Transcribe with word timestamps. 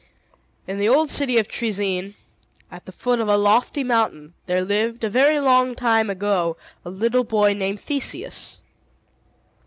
In 0.65 0.79
the 0.79 0.89
old 0.89 1.11
city 1.11 1.37
of 1.37 1.47
Troezene, 1.47 2.15
at 2.71 2.87
the 2.87 2.91
foot 2.91 3.19
of 3.21 3.27
a 3.27 3.37
lofty 3.37 3.83
mountain, 3.83 4.33
there 4.47 4.63
lived, 4.63 5.03
a 5.03 5.11
very 5.11 5.39
long 5.39 5.75
time 5.75 6.09
ago, 6.09 6.57
a 6.83 6.89
little 6.89 7.23
boy 7.23 7.53
named 7.53 7.79
Theseus. 7.79 8.61